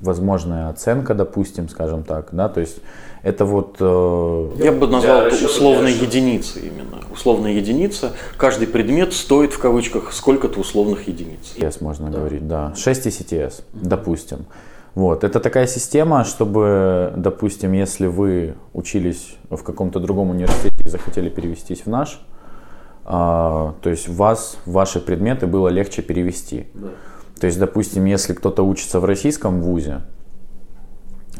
возможная 0.00 0.68
оценка, 0.68 1.14
допустим, 1.14 1.68
скажем 1.68 2.04
так, 2.04 2.28
да, 2.32 2.48
то 2.48 2.60
есть 2.60 2.80
это 3.28 3.44
вот... 3.44 3.76
Э, 3.80 4.50
Я 4.56 4.72
бы 4.72 4.86
назвал 4.88 5.22
это 5.22 5.44
условной 5.44 5.92
единицей 5.92 6.68
именно. 6.68 6.98
Условная 7.12 7.52
единица, 7.52 8.12
каждый 8.36 8.66
предмет 8.66 9.12
стоит 9.12 9.52
в 9.52 9.58
кавычках 9.58 10.12
сколько-то 10.12 10.60
условных 10.60 11.08
единиц. 11.08 11.54
ECTS 11.56 11.76
можно 11.80 12.10
да. 12.10 12.18
говорить, 12.18 12.48
да. 12.48 12.74
6 12.74 13.06
ECTS, 13.06 13.62
допустим. 13.72 14.46
Вот, 14.94 15.24
это 15.24 15.40
такая 15.40 15.66
система, 15.66 16.24
чтобы, 16.24 17.12
допустим, 17.16 17.72
если 17.72 18.06
вы 18.06 18.54
учились 18.72 19.36
в 19.50 19.62
каком-то 19.62 20.00
другом 20.00 20.30
университете 20.30 20.84
и 20.84 20.88
захотели 20.88 21.28
перевестись 21.28 21.82
в 21.82 21.86
наш, 21.86 22.20
а, 23.04 23.74
то 23.82 23.90
есть 23.90 24.08
вас, 24.08 24.56
ваши 24.66 25.00
предметы 25.00 25.46
было 25.46 25.68
легче 25.68 26.02
перевести. 26.02 26.66
Да. 26.74 26.88
То 27.38 27.46
есть, 27.46 27.58
допустим, 27.58 28.06
если 28.06 28.32
кто-то 28.32 28.62
учится 28.62 29.00
в 29.00 29.04
российском 29.04 29.60
вузе 29.60 30.02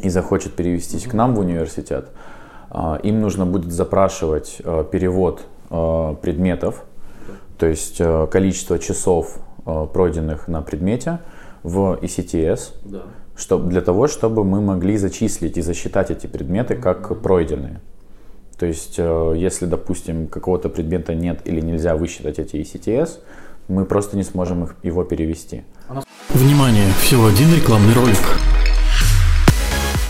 и 0.01 0.09
захочет 0.09 0.53
перевестись 0.53 1.07
к 1.07 1.13
нам 1.13 1.35
в 1.35 1.39
университет, 1.39 2.09
а, 2.69 2.99
им 3.03 3.21
нужно 3.21 3.45
будет 3.45 3.71
запрашивать 3.71 4.57
а, 4.63 4.83
перевод 4.83 5.41
а, 5.69 6.15
предметов, 6.15 6.83
то 7.57 7.65
есть 7.65 8.01
количество 8.31 8.79
часов, 8.79 9.39
пройденных 9.65 10.47
на 10.47 10.61
предмете 10.61 11.19
в 11.61 11.99
ECTS, 12.01 12.71
да. 12.85 13.01
чтобы, 13.35 13.69
для 13.69 13.81
того, 13.81 14.07
чтобы 14.07 14.45
мы 14.45 14.61
могли 14.61 14.97
зачислить 14.97 15.57
и 15.57 15.61
засчитать 15.61 16.09
эти 16.09 16.25
предметы 16.25 16.75
как 16.75 17.21
пройденные. 17.21 17.81
То 18.57 18.65
есть, 18.65 18.97
если, 18.97 19.65
допустим, 19.65 20.27
какого-то 20.27 20.69
предмета 20.69 21.13
нет 21.13 21.41
или 21.43 21.59
нельзя 21.59 21.97
высчитать 21.97 22.39
эти 22.39 22.55
ECTS, 22.55 23.19
мы 23.67 23.83
просто 23.83 24.15
не 24.15 24.23
сможем 24.23 24.63
их, 24.63 24.75
его 24.81 25.03
перевести. 25.03 25.63
Внимание! 26.29 26.89
Всего 27.01 27.27
один 27.27 27.53
рекламный 27.53 27.93
ролик. 27.93 28.17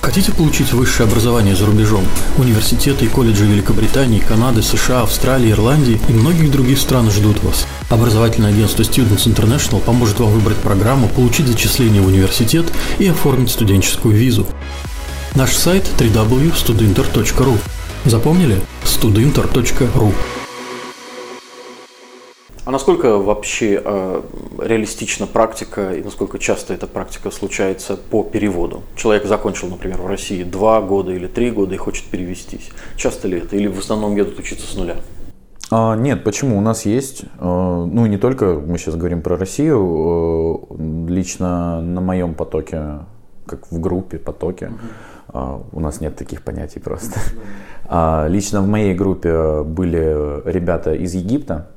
Хотите 0.09 0.31
получить 0.31 0.73
высшее 0.73 1.07
образование 1.07 1.55
за 1.55 1.67
рубежом? 1.67 2.03
Университеты 2.39 3.05
и 3.05 3.07
колледжи 3.07 3.45
Великобритании, 3.45 4.19
Канады, 4.19 4.63
США, 4.63 5.03
Австралии, 5.03 5.51
Ирландии 5.51 6.01
и 6.09 6.13
многих 6.13 6.49
других 6.49 6.79
стран 6.79 7.11
ждут 7.11 7.43
вас. 7.43 7.67
Образовательное 7.91 8.49
агентство 8.49 8.81
Students 8.81 9.27
International 9.27 9.79
поможет 9.79 10.19
вам 10.19 10.31
выбрать 10.31 10.57
программу, 10.57 11.09
получить 11.09 11.45
зачисление 11.45 12.01
в 12.01 12.07
университет 12.07 12.65
и 12.97 13.05
оформить 13.05 13.51
студенческую 13.51 14.15
визу. 14.15 14.47
Наш 15.35 15.55
сайт 15.55 15.85
www.studinter.ru 15.99 17.59
Запомнили? 18.05 18.59
studinter.ru 18.83 20.11
а 22.69 22.71
насколько 22.71 23.17
вообще 23.17 23.81
э, 23.83 24.21
реалистична 24.59 25.25
практика 25.25 25.91
и 25.95 26.03
насколько 26.03 26.37
часто 26.37 26.75
эта 26.75 26.85
практика 26.85 27.31
случается 27.31 27.97
по 27.97 28.21
переводу? 28.21 28.83
Человек 28.95 29.25
закончил, 29.25 29.69
например, 29.69 29.99
в 29.99 30.05
России 30.05 30.43
два 30.43 30.79
года 30.79 31.11
или 31.11 31.25
три 31.25 31.49
года 31.49 31.73
и 31.73 31.79
хочет 31.79 32.05
перевестись. 32.05 32.69
Часто 32.95 33.27
ли 33.27 33.39
это? 33.39 33.55
Или 33.55 33.65
в 33.65 33.79
основном 33.79 34.15
едут 34.15 34.37
учиться 34.37 34.67
с 34.67 34.75
нуля? 34.75 34.97
А, 35.71 35.95
нет, 35.95 36.23
почему? 36.23 36.59
У 36.59 36.61
нас 36.61 36.85
есть, 36.85 37.23
э, 37.23 37.27
ну 37.39 38.05
не 38.05 38.17
только 38.17 38.61
мы 38.63 38.77
сейчас 38.77 38.93
говорим 38.93 39.23
про 39.23 39.35
Россию, 39.35 40.67
э, 40.69 41.09
лично 41.09 41.81
на 41.81 42.01
моем 42.01 42.35
потоке, 42.35 42.99
как 43.47 43.71
в 43.71 43.79
группе 43.79 44.19
потоке, 44.19 44.73
Uh-huh. 45.31 45.63
У 45.73 45.79
нас 45.79 46.01
нет 46.01 46.15
таких 46.15 46.41
понятий 46.41 46.79
просто. 46.79 47.19
Uh-huh. 47.87 48.27
Лично 48.29 48.61
в 48.63 48.67
моей 48.67 48.95
группе 48.95 49.61
были 49.61 50.41
ребята 50.51 50.95
из 50.95 51.13
Египта, 51.13 51.67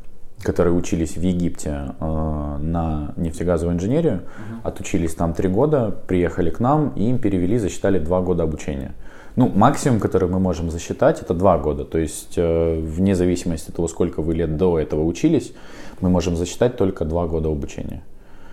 которые 0.43 0.75
учились 0.75 1.17
в 1.17 1.23
Египте 1.23 1.95
э, 2.01 2.59
на 2.61 3.15
нефтегазовую 3.17 3.77
инженерию, 3.77 4.15
uh-huh. 4.23 4.69
отучились 4.69 5.15
там 5.15 5.35
три 5.35 5.49
года, 5.49 5.95
приехали 6.07 6.51
к 6.51 6.61
нам 6.61 6.93
и 6.97 7.09
им 7.09 7.19
перевели, 7.19 7.59
засчитали 7.59 7.99
два 7.99 8.21
года 8.21 8.43
обучения. 8.43 8.93
Ну, 9.37 9.51
максимум, 9.55 9.99
который 9.99 10.29
мы 10.29 10.39
можем 10.39 10.71
засчитать, 10.71 11.23
это 11.23 11.33
два 11.33 11.57
года. 11.59 11.85
То 11.85 11.99
есть, 11.99 12.35
э, 12.37 12.81
вне 12.81 13.15
зависимости 13.15 13.71
от 13.71 13.77
того, 13.77 13.89
сколько 13.89 14.21
вы 14.21 14.35
лет 14.35 14.57
до 14.57 14.79
этого 14.79 15.05
учились, 15.05 15.55
мы 16.01 16.11
можем 16.11 16.37
засчитать 16.37 16.77
только 16.77 17.05
два 17.05 17.27
года 17.27 17.49
обучения. 17.49 18.03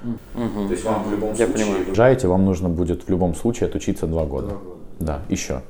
Угу. 0.03 0.67
То 0.67 0.71
есть 0.71 0.85
вам 0.85 1.03
в 1.03 1.11
любом 1.11 1.29
Я 1.29 1.47
случае... 1.47 1.53
Понимаю. 1.53 1.83
Приезжаете, 1.83 2.27
вам 2.27 2.45
нужно 2.45 2.69
будет 2.69 3.03
в 3.03 3.09
любом 3.09 3.35
случае 3.35 3.67
отучиться 3.67 4.07
два 4.07 4.25
года. 4.25 4.47
Два 4.47 4.57
года. 4.57 4.79
Да, 4.99 5.21
еще. 5.27 5.61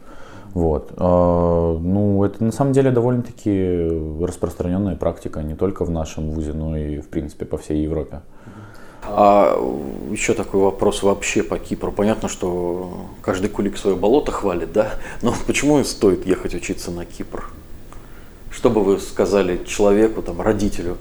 Вот. 0.53 0.91
А, 0.97 1.77
ну, 1.77 2.23
это 2.23 2.43
на 2.43 2.51
самом 2.51 2.73
деле 2.73 2.91
довольно-таки 2.91 4.23
распространенная 4.23 4.95
практика 4.95 5.41
не 5.41 5.55
только 5.55 5.85
в 5.85 5.91
нашем 5.91 6.31
вузе, 6.31 6.53
но 6.53 6.75
и, 6.77 6.99
в 6.99 7.07
принципе, 7.07 7.45
по 7.45 7.57
всей 7.57 7.83
Европе. 7.83 8.21
А 9.03 9.57
еще 10.11 10.33
такой 10.33 10.61
вопрос 10.61 11.03
вообще 11.03 11.41
по 11.43 11.57
Кипру. 11.57 11.91
Понятно, 11.91 12.29
что 12.29 13.07
каждый 13.21 13.49
кулик 13.49 13.77
свое 13.77 13.95
болото 13.95 14.31
хвалит, 14.31 14.71
да? 14.71 14.93
Но 15.21 15.33
почему 15.47 15.83
стоит 15.83 16.25
ехать 16.25 16.53
учиться 16.53 16.91
на 16.91 17.05
Кипр? 17.05 17.49
Что 18.51 18.69
бы 18.69 18.83
вы 18.83 18.99
сказали 18.99 19.63
человеку, 19.65 20.21
там, 20.21 20.41
родителю, 20.41 20.97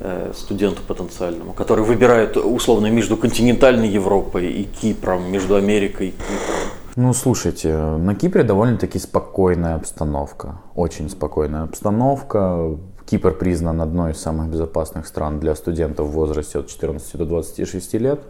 э, 0.00 0.32
студенту 0.34 0.82
потенциальному, 0.86 1.52
который 1.52 1.84
выбирает 1.84 2.36
условно 2.36 2.90
между 2.90 3.16
континентальной 3.16 3.88
Европой 3.88 4.52
и 4.52 4.64
Кипром, 4.64 5.30
между 5.30 5.54
Америкой 5.56 6.08
и 6.08 6.10
Кипром? 6.10 6.77
Ну, 7.00 7.12
слушайте, 7.12 7.76
на 7.76 8.16
Кипре 8.16 8.42
довольно-таки 8.42 8.98
спокойная 8.98 9.76
обстановка, 9.76 10.58
очень 10.74 11.08
спокойная 11.08 11.62
обстановка. 11.62 12.76
Кипр 13.06 13.34
признан 13.34 13.80
одной 13.80 14.10
из 14.10 14.20
самых 14.20 14.48
безопасных 14.48 15.06
стран 15.06 15.38
для 15.38 15.54
студентов 15.54 16.08
в 16.08 16.10
возрасте 16.10 16.58
от 16.58 16.66
14 16.66 17.16
до 17.16 17.24
26 17.24 17.94
лет. 17.94 18.20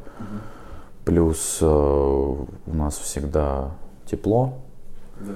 Плюс 1.07 1.61
э, 1.63 1.65
у 1.67 2.47
нас 2.67 2.99
всегда 2.99 3.71
тепло. 4.05 4.59
Да. 5.19 5.33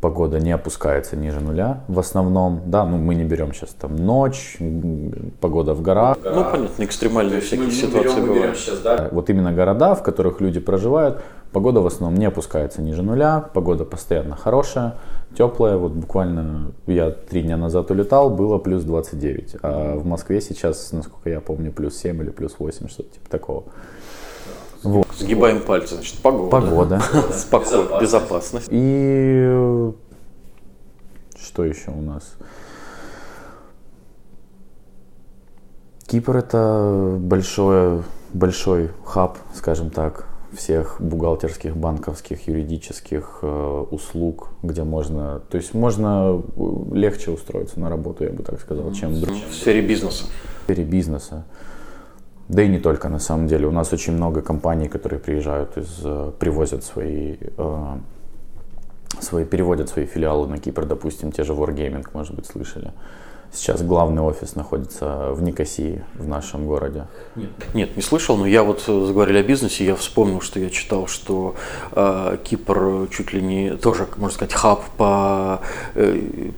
Погода 0.00 0.40
не 0.40 0.50
опускается 0.50 1.16
ниже 1.16 1.40
нуля 1.40 1.84
в 1.88 1.98
основном. 1.98 2.62
Да, 2.66 2.86
ну 2.86 2.96
мы 2.96 3.14
не 3.14 3.24
берем 3.24 3.52
сейчас 3.52 3.70
там 3.70 3.96
ночь, 3.96 4.56
погода 5.40 5.74
в 5.74 5.82
горах. 5.82 6.16
Ну, 6.24 6.44
понятно, 6.44 6.84
экстремальные 6.84 7.40
всякие 7.40 7.66
мы, 7.66 7.72
ситуации 7.72 8.20
мы 8.20 8.28
берем, 8.28 8.34
бывают. 8.34 8.56
сейчас, 8.56 8.78
да? 8.80 9.08
Вот 9.12 9.28
именно 9.28 9.52
города, 9.52 9.94
в 9.94 10.02
которых 10.02 10.40
люди 10.40 10.58
проживают, 10.60 11.20
Погода 11.52 11.80
в 11.80 11.86
основном 11.86 12.18
не 12.18 12.26
опускается 12.26 12.80
ниже 12.80 13.02
нуля, 13.02 13.44
погода 13.52 13.84
постоянно 13.84 14.36
хорошая, 14.36 14.94
теплая. 15.36 15.76
Вот 15.76 15.92
буквально 15.92 16.70
я 16.86 17.10
три 17.10 17.42
дня 17.42 17.56
назад 17.56 17.90
улетал, 17.90 18.30
было 18.30 18.58
плюс 18.58 18.84
29, 18.84 19.56
а 19.62 19.96
в 19.96 20.06
Москве 20.06 20.40
сейчас, 20.40 20.92
насколько 20.92 21.28
я 21.28 21.40
помню, 21.40 21.72
плюс 21.72 21.96
7 21.96 22.22
или 22.22 22.30
плюс 22.30 22.54
8, 22.56 22.88
что-то 22.88 23.14
типа 23.14 23.28
такого. 23.28 23.64
Вот. 24.82 25.06
Сгибаем 25.18 25.60
пальцы, 25.60 25.94
значит, 25.94 26.18
погода. 26.18 26.50
Погода. 26.50 27.02
Спокойно, 27.32 28.00
безопасность. 28.00 28.68
И 28.70 29.92
что 31.38 31.64
еще 31.64 31.90
у 31.90 32.00
нас? 32.00 32.36
Кипр 36.06 36.36
это 36.38 37.16
большой, 37.20 38.02
большой 38.32 38.90
хаб, 39.04 39.38
скажем 39.54 39.90
так, 39.90 40.26
всех 40.52 40.96
бухгалтерских, 40.98 41.76
банковских, 41.76 42.48
юридических 42.48 43.38
э, 43.42 43.84
услуг, 43.90 44.48
где 44.62 44.82
можно, 44.82 45.40
то 45.48 45.56
есть 45.56 45.74
можно 45.74 46.42
э, 46.56 46.94
легче 46.94 47.30
устроиться 47.30 47.78
на 47.78 47.88
работу, 47.88 48.24
я 48.24 48.30
бы 48.30 48.42
так 48.42 48.60
сказал, 48.60 48.92
чем 48.92 49.14
в 49.14 49.20
В 49.20 49.54
сфере 49.54 49.82
бизнеса. 49.82 50.24
В 50.24 50.64
сфере 50.64 50.84
бизнеса. 50.84 51.44
Да 52.50 52.62
и 52.64 52.68
не 52.68 52.80
только, 52.80 53.08
на 53.08 53.20
самом 53.20 53.46
деле. 53.46 53.68
У 53.68 53.70
нас 53.70 53.92
очень 53.92 54.12
много 54.12 54.42
компаний, 54.42 54.88
которые 54.88 55.20
приезжают, 55.20 55.76
из, 55.76 56.00
э, 56.04 56.32
привозят 56.36 56.82
свои, 56.82 57.36
э, 57.56 57.98
свои, 59.20 59.44
переводят 59.44 59.88
свои 59.88 60.04
филиалы 60.04 60.48
на 60.48 60.58
Кипр, 60.58 60.84
допустим, 60.84 61.30
те 61.30 61.44
же 61.44 61.52
Wargaming, 61.52 62.04
может 62.12 62.34
быть, 62.34 62.46
слышали. 62.46 62.90
Сейчас 63.52 63.82
главный 63.82 64.22
офис 64.22 64.56
находится 64.56 65.30
в 65.32 65.42
Никосии, 65.42 66.02
в 66.14 66.26
нашем 66.26 66.66
городе. 66.66 67.06
Нет, 67.36 67.50
Нет 67.72 67.96
не 67.96 68.02
слышал, 68.02 68.36
но 68.36 68.46
я 68.46 68.64
вот 68.64 68.82
э, 68.88 69.06
заговорили 69.06 69.38
о 69.38 69.42
бизнесе, 69.44 69.84
я 69.84 69.94
вспомнил, 69.94 70.40
что 70.40 70.58
я 70.58 70.70
читал, 70.70 71.06
что 71.06 71.54
э, 71.92 72.36
Кипр 72.42 73.06
чуть 73.12 73.32
ли 73.32 73.40
не 73.42 73.76
тоже, 73.76 74.08
можно 74.16 74.34
сказать, 74.34 74.54
хаб 74.54 74.82
по, 74.96 75.60
э, 75.94 76.50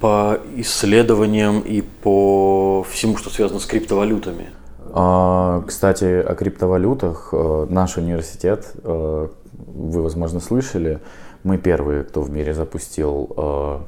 по 0.00 0.40
исследованиям 0.56 1.60
и 1.60 1.82
по 1.82 2.84
всему, 2.90 3.16
что 3.16 3.30
связано 3.30 3.60
с 3.60 3.66
криптовалютами. 3.66 4.50
А, 4.92 5.62
кстати, 5.66 6.04
о 6.04 6.34
криптовалютах. 6.34 7.30
Э, 7.32 7.66
наш 7.68 7.96
университет, 7.96 8.72
э, 8.82 9.28
вы, 9.52 10.02
возможно, 10.02 10.40
слышали, 10.40 11.00
мы 11.44 11.58
первые, 11.58 12.04
кто 12.04 12.22
в 12.22 12.30
мире 12.30 12.54
запустил 12.54 13.32
э, 13.36 13.78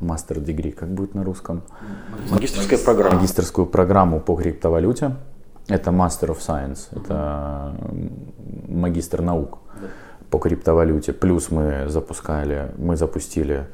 мастер 0.00 0.40
дегри, 0.40 0.72
как 0.72 0.88
будет 0.88 1.14
на 1.14 1.24
русском? 1.24 1.62
Магистрская 2.30 2.78
программа. 2.78 3.16
Магистрскую 3.16 3.66
программу 3.66 4.20
по 4.20 4.36
криптовалюте. 4.36 5.16
Это 5.68 5.90
Master 5.90 6.30
of 6.30 6.38
Science, 6.38 6.88
это 6.92 7.74
магистр 8.68 9.20
наук 9.20 9.58
по 10.30 10.38
криптовалюте. 10.38 11.12
Плюс 11.12 11.50
мы 11.50 11.88
запускали, 11.88 12.72
мы 12.78 12.96
запустили 12.96 13.66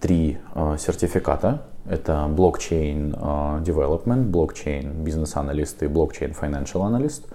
три 0.00 0.38
э, 0.54 0.76
сертификата. 0.78 1.62
Это 1.86 2.26
блокчейн 2.28 3.14
development, 3.14 4.24
блокчейн 4.24 5.04
бизнес-аналист 5.04 5.82
и 5.82 5.86
блокчейн 5.86 6.30
financial 6.30 6.82
аналист. 6.82 7.26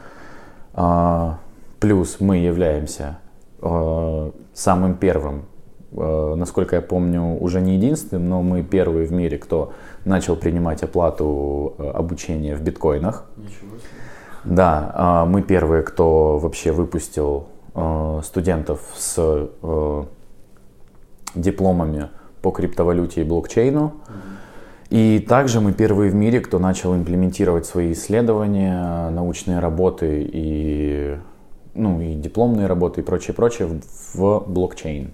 Э, 0.74 1.34
плюс 1.80 2.20
мы 2.20 2.38
являемся 2.38 3.20
э, 3.62 4.32
самым 4.54 4.96
первым 4.96 5.46
насколько 5.92 6.76
я 6.76 6.84
помню, 6.84 7.36
уже 7.42 7.62
не 7.62 7.74
единственным, 7.74 8.30
но 8.30 8.44
мы 8.44 8.62
первые 8.62 9.08
в 9.08 9.12
мире, 9.12 9.40
кто 9.40 9.74
начал 10.06 10.36
принимать 10.36 10.84
оплату 10.84 11.74
обучения 11.80 12.56
в 12.56 12.62
биткоинах. 12.62 13.26
Ничего 13.38 13.76
себе. 13.78 13.88
Да, 14.44 14.92
а, 14.94 15.26
мы 15.26 15.42
первые, 15.42 15.82
кто 15.82 16.38
вообще 16.38 16.72
выпустил 16.72 17.48
студентов 18.24 18.82
с 18.96 19.50
дипломами 21.36 22.10
по 22.42 22.52
криптовалюте 22.52 23.22
и 23.22 23.24
блокчейну. 23.24 23.94
И 24.90 25.20
также 25.20 25.62
мы 25.62 25.74
первые 25.74 26.10
в 26.10 26.16
мире, 26.16 26.40
кто 26.40 26.58
начал 26.58 26.96
имплементировать 26.96 27.66
свои 27.66 27.94
исследования, 27.94 29.10
научные 29.12 29.60
работы 29.60 30.28
и, 30.32 31.18
ну, 31.76 32.02
и 32.02 32.16
дипломные 32.16 32.66
работы 32.66 33.02
и 33.02 33.04
прочее, 33.04 33.36
прочее 33.36 33.70
в 34.14 34.44
блокчейн. 34.48 35.12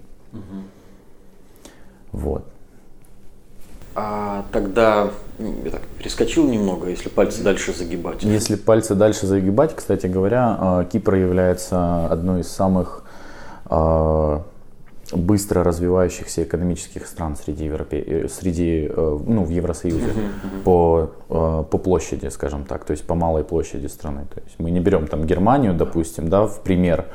Вот. 2.12 2.46
А 3.94 4.44
тогда 4.52 5.10
я 5.38 5.70
так 5.70 5.82
перескочил 5.98 6.46
немного, 6.48 6.88
если 6.88 7.08
пальцы 7.08 7.42
дальше 7.42 7.72
загибать. 7.72 8.22
Если 8.22 8.54
пальцы 8.56 8.94
дальше 8.94 9.26
загибать, 9.26 9.74
кстати 9.74 10.06
говоря, 10.06 10.56
а, 10.58 10.84
Кипр 10.84 11.14
является 11.14 12.06
одной 12.06 12.40
из 12.40 12.48
самых 12.48 13.04
а, 13.64 14.42
быстро 15.12 15.62
развивающихся 15.62 16.42
экономических 16.42 17.06
стран 17.06 17.36
среди, 17.36 17.64
Европе... 17.64 18.00
Э, 18.00 18.28
среди 18.28 18.90
э, 18.90 19.18
ну, 19.26 19.44
в 19.44 19.50
Евросоюзе 19.50 20.12
по, 20.64 21.10
а, 21.28 21.62
по 21.62 21.78
площади, 21.78 22.28
скажем 22.28 22.64
так, 22.64 22.84
то 22.84 22.92
есть 22.92 23.04
по 23.04 23.14
малой 23.14 23.44
площади 23.44 23.86
страны. 23.86 24.26
То 24.34 24.40
есть 24.44 24.58
мы 24.58 24.70
не 24.70 24.80
берем 24.80 25.06
там 25.06 25.24
Германию, 25.24 25.74
допустим, 25.74 26.28
да, 26.28 26.46
в 26.46 26.60
пример, 26.62 27.06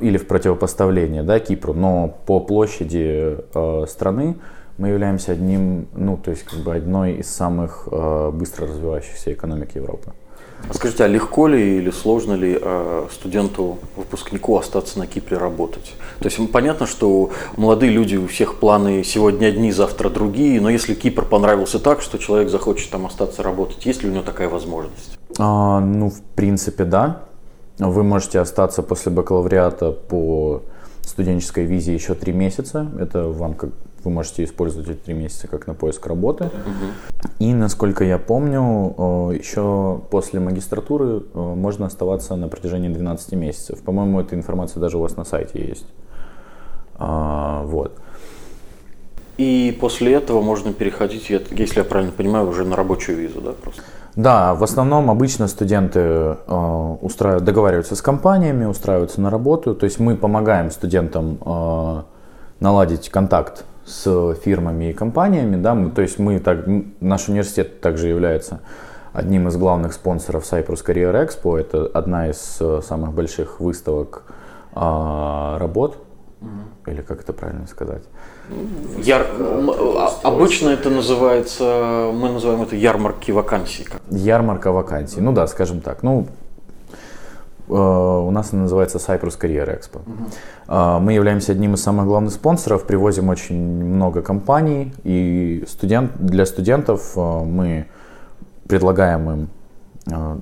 или 0.00 0.16
в 0.16 0.26
противопоставление 0.26 1.22
да, 1.22 1.38
Кипру, 1.40 1.74
но 1.74 2.16
по 2.26 2.40
площади 2.40 3.38
э, 3.54 3.84
страны 3.86 4.36
мы 4.78 4.88
являемся 4.88 5.32
одним, 5.32 5.88
ну, 5.94 6.16
то 6.16 6.30
есть 6.30 6.44
как 6.44 6.60
бы 6.60 6.74
одной 6.74 7.14
из 7.14 7.28
самых 7.28 7.88
э, 7.90 8.30
быстро 8.32 8.66
развивающихся 8.66 9.32
экономик 9.32 9.74
Европы. 9.74 10.12
А 10.68 10.74
скажите, 10.74 11.04
а 11.04 11.06
легко 11.06 11.46
ли 11.46 11.78
или 11.78 11.90
сложно 11.90 12.34
ли 12.34 12.58
э, 12.60 13.06
студенту, 13.12 13.78
выпускнику 13.96 14.58
остаться 14.58 14.98
на 14.98 15.06
Кипре 15.06 15.38
работать? 15.38 15.94
То 16.18 16.26
есть 16.26 16.38
понятно, 16.52 16.86
что 16.86 17.30
молодые 17.56 17.90
люди, 17.90 18.16
у 18.16 18.26
всех 18.26 18.56
планы 18.58 19.02
сегодня 19.04 19.46
одни, 19.46 19.72
завтра 19.72 20.10
другие, 20.10 20.60
но 20.60 20.68
если 20.68 20.94
Кипр 20.94 21.24
понравился 21.24 21.78
так, 21.78 22.02
что 22.02 22.18
человек 22.18 22.50
захочет 22.50 22.90
там 22.90 23.06
остаться 23.06 23.42
работать, 23.42 23.86
есть 23.86 24.02
ли 24.02 24.10
у 24.10 24.12
него 24.12 24.24
такая 24.24 24.48
возможность? 24.48 25.18
А, 25.38 25.80
ну, 25.80 26.10
в 26.10 26.20
принципе, 26.34 26.84
да. 26.84 27.22
Вы 27.78 28.02
можете 28.02 28.40
остаться 28.40 28.82
после 28.82 29.12
бакалавриата 29.12 29.92
по 29.92 30.62
студенческой 31.02 31.64
визе 31.64 31.94
еще 31.94 32.14
три 32.14 32.32
месяца. 32.32 32.88
Это 32.98 33.28
вам 33.28 33.54
как 33.54 33.70
вы 34.04 34.10
можете 34.10 34.44
использовать 34.44 34.88
эти 34.88 34.98
три 34.98 35.14
месяца 35.14 35.48
как 35.48 35.66
на 35.66 35.74
поиск 35.74 36.06
работы. 36.06 36.50
И 37.38 37.52
насколько 37.52 38.04
я 38.04 38.18
помню, 38.18 38.94
э, 38.96 39.36
еще 39.38 40.00
после 40.10 40.40
магистратуры 40.40 41.22
э, 41.34 41.38
можно 41.38 41.86
оставаться 41.86 42.36
на 42.36 42.48
протяжении 42.48 42.88
12 42.88 43.32
месяцев. 43.32 43.82
По-моему, 43.82 44.20
эта 44.20 44.34
информация 44.34 44.80
даже 44.80 44.98
у 44.98 45.00
вас 45.00 45.16
на 45.16 45.24
сайте 45.24 45.66
есть. 45.66 45.86
А, 46.96 47.62
вот. 47.64 47.96
И 49.36 49.76
после 49.80 50.14
этого 50.14 50.42
можно 50.42 50.72
переходить, 50.72 51.30
если 51.30 51.78
я 51.78 51.84
правильно 51.84 52.12
понимаю, 52.12 52.48
уже 52.48 52.64
на 52.64 52.74
рабочую 52.74 53.18
визу, 53.18 53.40
да, 53.40 53.52
просто? 53.52 53.82
Да, 54.16 54.54
в 54.54 54.64
основном 54.64 55.10
обычно 55.12 55.46
студенты 55.46 56.00
э, 56.00 56.96
устраивают, 57.00 57.44
договариваются 57.44 57.94
с 57.94 58.02
компаниями, 58.02 58.64
устраиваются 58.64 59.20
на 59.20 59.30
работу. 59.30 59.76
То 59.76 59.84
есть 59.84 60.00
мы 60.00 60.16
помогаем 60.16 60.72
студентам 60.72 61.38
э, 61.40 62.02
наладить 62.58 63.10
контакт 63.10 63.64
с 63.88 64.34
фирмами 64.44 64.90
и 64.90 64.92
компаниями. 64.92 65.56
Да? 65.56 65.74
Мы, 65.74 65.90
то 65.90 66.02
есть 66.02 66.18
мы 66.18 66.38
так, 66.38 66.66
наш 67.00 67.28
университет 67.28 67.80
также 67.80 68.08
является 68.08 68.60
одним 69.12 69.48
из 69.48 69.56
главных 69.56 69.92
спонсоров 69.92 70.44
Cyprus 70.44 70.84
Career 70.86 71.26
Expo. 71.26 71.58
Это 71.58 71.86
одна 71.86 72.28
из 72.28 72.58
э, 72.60 72.80
самых 72.86 73.12
больших 73.12 73.60
выставок 73.60 74.22
э, 74.74 75.56
работ, 75.58 75.98
mm-hmm. 76.40 76.92
или 76.92 77.02
как 77.02 77.20
это 77.22 77.32
правильно 77.32 77.66
сказать. 77.66 78.02
Яр... 78.98 79.26
А, 79.96 80.10
обычно 80.22 80.70
это 80.70 80.90
называется, 80.90 82.10
мы 82.14 82.30
называем 82.30 82.62
это 82.62 82.76
ярмарки 82.76 83.30
вакансий. 83.30 83.86
Ярмарка 84.10 84.72
вакансий, 84.72 85.20
ну 85.20 85.32
да, 85.32 85.46
скажем 85.46 85.80
так. 85.80 86.02
Ну, 86.02 86.26
у 87.68 88.30
нас 88.30 88.52
она 88.52 88.62
называется 88.62 88.98
Cyprus 88.98 89.38
Career 89.38 89.78
Expo. 89.78 90.00
Угу. 90.00 91.00
Мы 91.04 91.12
являемся 91.12 91.52
одним 91.52 91.74
из 91.74 91.82
самых 91.82 92.06
главных 92.06 92.32
спонсоров, 92.32 92.86
привозим 92.86 93.28
очень 93.28 93.56
много 93.56 94.22
компаний, 94.22 94.94
и 95.04 95.64
студент, 95.68 96.12
для 96.18 96.46
студентов 96.46 97.12
э, 97.16 97.44
мы 97.44 97.86
предлагаем 98.68 99.30
им 99.30 99.48
э, 100.10 100.38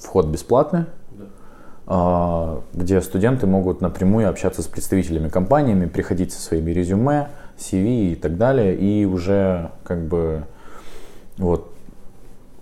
вход 0.00 0.26
бесплатный, 0.26 0.86
где 2.74 3.00
студенты 3.00 3.46
могут 3.46 3.80
напрямую 3.80 4.28
общаться 4.28 4.60
с 4.60 4.66
представителями 4.66 5.30
компаниями, 5.30 5.86
приходить 5.86 6.34
со 6.34 6.40
своими 6.40 6.70
резюме, 6.70 7.28
CV 7.56 8.12
и 8.12 8.14
так 8.14 8.36
далее, 8.36 8.76
и 8.76 9.06
уже 9.06 9.70
как 9.84 10.06
бы 10.06 10.44
вот 11.38 11.67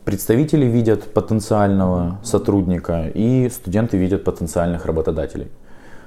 представители 0.07 0.67
видят 0.67 1.13
потенциального 1.13 2.21
сотрудника 2.23 3.11
и 3.13 3.51
студенты 3.51 3.97
видят 3.97 4.23
потенциальных 4.23 4.87
работодателей. 4.87 5.49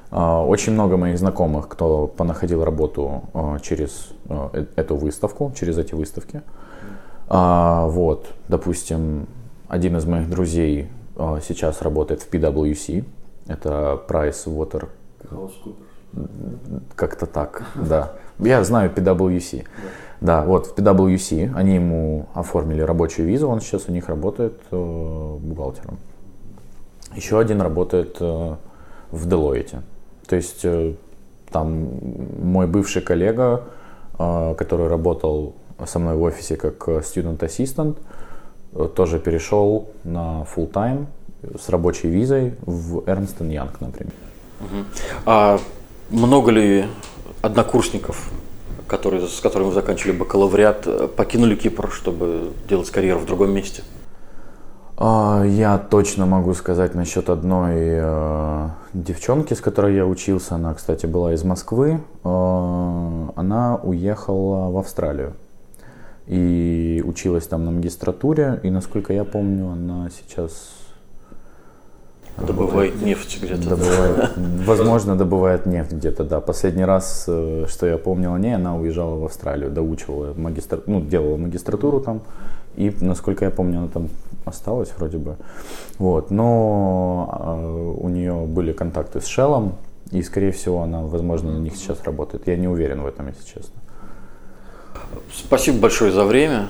А, 0.09 0.41
очень 0.43 0.71
много 0.73 0.95
моих 0.95 1.19
знакомых, 1.19 1.67
кто 1.67 2.07
понаходил 2.07 2.63
работу 2.63 3.23
а, 3.33 3.59
через 3.59 4.09
э, 4.29 4.65
эту 4.77 4.95
выставку, 4.95 5.51
через 5.55 5.77
эти 5.77 5.93
выставки. 5.93 6.41
Вот, 7.27 8.25
допустим, 8.47 9.27
один 9.67 9.95
из 9.97 10.05
моих 10.05 10.31
друзей 10.31 10.87
сейчас 11.47 11.83
работает 11.83 12.23
в 12.23 12.33
PwC. 12.33 13.05
Это 13.45 14.01
Price 14.07 14.47
Water. 14.47 14.87
Как-то 16.95 17.25
так, 17.25 17.63
да. 17.75 18.13
Я 18.39 18.63
знаю 18.63 18.91
PwC. 18.95 19.65
Да. 20.21 20.43
вот 20.43 20.67
в 20.67 20.75
PwC 20.75 21.53
они 21.55 21.75
ему 21.75 22.27
оформили 22.33 22.81
рабочую 22.81 23.27
визу, 23.27 23.47
он 23.47 23.61
сейчас 23.61 23.87
у 23.87 23.91
них 23.91 24.09
работает 24.09 24.53
э, 24.71 25.37
бухгалтером. 25.41 25.97
Еще 27.15 27.39
один 27.39 27.61
работает 27.61 28.17
э, 28.19 28.55
в 29.11 29.27
Deloitte. 29.27 29.81
То 30.27 30.35
есть 30.35 30.61
э, 30.63 30.93
там 31.51 31.87
мой 32.41 32.67
бывший 32.67 33.01
коллега, 33.01 33.63
э, 34.17 34.55
который 34.57 34.87
работал 34.87 35.55
со 35.85 35.99
мной 35.99 36.15
в 36.15 36.21
офисе 36.21 36.55
как 36.55 36.87
student 36.87 37.39
assistant, 37.39 37.97
э, 38.73 38.89
тоже 38.95 39.19
перешел 39.19 39.89
на 40.03 40.45
full 40.55 40.71
time 40.71 41.07
с 41.57 41.69
рабочей 41.69 42.09
визой 42.09 42.55
в 42.61 43.03
Эрнст 43.07 43.41
Янг, 43.41 43.79
например. 43.79 44.13
Угу. 44.59 44.85
А 45.25 45.59
много 46.09 46.51
ли 46.51 46.85
однокурсников, 47.41 48.31
которые, 48.87 49.27
с 49.27 49.39
которыми 49.39 49.69
вы 49.69 49.73
заканчивали 49.73 50.17
бакалавриат, 50.17 51.15
покинули 51.15 51.55
Кипр, 51.55 51.91
чтобы 51.91 52.51
делать 52.67 52.89
карьеру 52.89 53.19
в 53.19 53.25
другом 53.25 53.51
месте? 53.51 53.83
А, 55.01 55.43
я 55.45 55.77
точно 55.77 56.25
могу 56.25 56.53
сказать 56.53 56.93
насчет 56.93 57.29
одной 57.29 57.73
э, 57.77 58.69
девчонки, 58.93 59.53
с 59.53 59.61
которой 59.61 59.95
я 59.95 60.05
учился. 60.05 60.55
Она, 60.55 60.73
кстати, 60.73 61.05
была 61.05 61.33
из 61.33 61.43
Москвы. 61.45 62.01
Э, 62.25 63.29
она 63.35 63.79
уехала 63.81 64.69
в 64.69 64.77
Австралию 64.77 65.35
и 66.27 67.01
училась 67.05 67.47
там 67.47 67.63
на 67.63 67.71
магистратуре. 67.71 68.59
И, 68.63 68.69
насколько 68.69 69.13
я 69.13 69.23
помню, 69.23 69.69
она 69.69 70.09
сейчас 70.09 70.69
Добывает 72.45 73.01
нефть 73.01 73.39
где-то. 73.41 73.69
Добывает, 73.69 74.31
возможно, 74.65 75.15
добывает 75.15 75.65
нефть 75.65 75.91
где-то, 75.91 76.23
да. 76.23 76.39
Последний 76.39 76.85
раз, 76.85 77.25
э, 77.27 77.65
что 77.67 77.85
я 77.85 77.97
помнил 77.97 78.33
о 78.33 78.39
ней, 78.39 78.55
она 78.55 78.75
уезжала 78.75 79.15
в 79.15 79.25
Австралию, 79.25 79.69
доучивала 79.69 80.33
магистр, 80.35 80.81
ну, 80.85 81.01
делала 81.01 81.37
магистратуру 81.37 81.99
там. 81.99 82.21
И, 82.75 82.95
насколько 83.01 83.45
я 83.45 83.51
помню, 83.51 83.79
она 83.79 83.87
там 83.87 84.09
осталась 84.45 84.91
вроде 84.97 85.17
бы. 85.17 85.35
Вот. 85.97 86.31
Но 86.31 87.29
э, 87.39 88.03
у 88.03 88.09
нее 88.09 88.45
были 88.45 88.71
контакты 88.71 89.21
с 89.21 89.25
Шеллом, 89.25 89.75
и, 90.11 90.23
скорее 90.23 90.51
всего, 90.51 90.81
она, 90.81 91.01
возможно, 91.01 91.51
на 91.51 91.59
них 91.59 91.75
сейчас 91.75 92.03
работает. 92.03 92.47
Я 92.47 92.57
не 92.57 92.67
уверен 92.67 93.01
в 93.01 93.07
этом, 93.07 93.27
если 93.27 93.43
честно. 93.43 93.73
Спасибо 95.33 95.79
большое 95.79 96.11
за 96.11 96.23
время. 96.23 96.67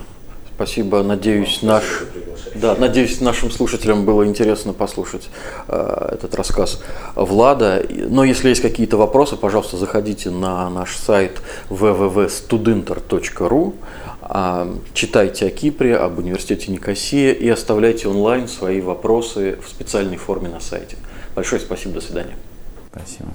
Спасибо. 0.55 1.03
Надеюсь, 1.03 1.61
наш, 1.61 2.05
да, 2.55 2.75
надеюсь, 2.75 3.21
нашим 3.21 3.51
слушателям 3.51 4.05
было 4.05 4.25
интересно 4.25 4.73
послушать 4.73 5.29
э, 5.67 6.09
этот 6.13 6.35
рассказ 6.35 6.81
Влада. 7.15 7.85
Но 7.89 8.23
если 8.23 8.49
есть 8.49 8.61
какие-то 8.61 8.97
вопросы, 8.97 9.35
пожалуйста, 9.35 9.77
заходите 9.77 10.29
на 10.29 10.69
наш 10.69 10.95
сайт 10.95 11.41
www.studenter.ru, 11.69 13.73
э, 14.21 14.73
читайте 14.93 15.47
о 15.47 15.49
Кипре, 15.49 15.95
об 15.95 16.19
университете 16.19 16.71
Никосия 16.71 17.31
и 17.31 17.49
оставляйте 17.49 18.07
онлайн 18.07 18.47
свои 18.47 18.81
вопросы 18.81 19.57
в 19.63 19.69
специальной 19.69 20.17
форме 20.17 20.49
на 20.49 20.59
сайте. 20.59 20.97
Большое 21.35 21.61
спасибо, 21.61 21.95
до 21.95 22.01
свидания. 22.01 22.35
Спасибо. 22.91 23.29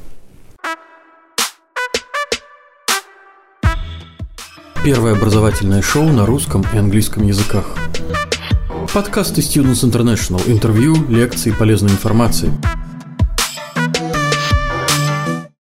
Первое 4.85 5.13
образовательное 5.13 5.81
шоу 5.81 6.05
на 6.05 6.27
русском 6.27 6.63
и 6.75 6.77
английском 6.77 7.23
языках. 7.23 7.75
Подкасты 8.95 9.41
Students 9.41 9.83
International. 9.83 10.41
Интервью, 10.49 10.95
лекции, 11.09 11.51
полезной 11.51 11.91
информации– 11.91 12.53